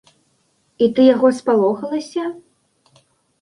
[0.85, 2.23] І ты яго спалохалася?